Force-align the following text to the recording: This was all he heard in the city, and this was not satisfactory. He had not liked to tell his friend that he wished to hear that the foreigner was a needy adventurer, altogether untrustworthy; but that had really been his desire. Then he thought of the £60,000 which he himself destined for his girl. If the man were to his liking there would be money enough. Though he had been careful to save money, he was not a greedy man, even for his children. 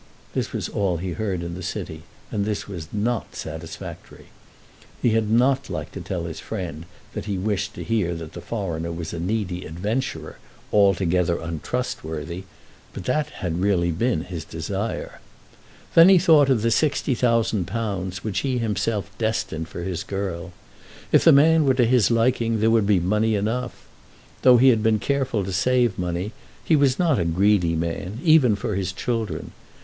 This 0.33 0.51
was 0.51 0.67
all 0.67 0.97
he 0.97 1.11
heard 1.11 1.43
in 1.43 1.53
the 1.53 1.61
city, 1.61 2.01
and 2.31 2.43
this 2.43 2.67
was 2.67 2.87
not 2.91 3.35
satisfactory. 3.35 4.29
He 4.99 5.11
had 5.11 5.29
not 5.29 5.69
liked 5.69 5.93
to 5.93 6.01
tell 6.01 6.25
his 6.25 6.39
friend 6.39 6.87
that 7.13 7.25
he 7.25 7.37
wished 7.37 7.75
to 7.75 7.83
hear 7.83 8.15
that 8.15 8.33
the 8.33 8.41
foreigner 8.41 8.91
was 8.91 9.13
a 9.13 9.19
needy 9.19 9.63
adventurer, 9.63 10.39
altogether 10.73 11.39
untrustworthy; 11.39 12.45
but 12.93 13.03
that 13.03 13.29
had 13.29 13.61
really 13.61 13.91
been 13.91 14.21
his 14.23 14.43
desire. 14.43 15.19
Then 15.93 16.09
he 16.09 16.17
thought 16.17 16.49
of 16.49 16.63
the 16.63 16.69
£60,000 16.69 18.15
which 18.23 18.39
he 18.39 18.57
himself 18.57 19.15
destined 19.19 19.67
for 19.67 19.83
his 19.83 20.03
girl. 20.03 20.51
If 21.11 21.23
the 21.23 21.31
man 21.31 21.63
were 21.63 21.75
to 21.75 21.85
his 21.85 22.09
liking 22.09 22.59
there 22.59 22.71
would 22.71 22.87
be 22.87 22.99
money 22.99 23.35
enough. 23.35 23.85
Though 24.41 24.57
he 24.57 24.69
had 24.69 24.81
been 24.81 24.97
careful 24.97 25.43
to 25.45 25.53
save 25.53 25.99
money, 25.99 26.31
he 26.65 26.75
was 26.75 26.97
not 26.97 27.19
a 27.19 27.23
greedy 27.25 27.75
man, 27.75 28.17
even 28.23 28.55
for 28.55 28.73
his 28.73 28.91
children. 28.93 29.51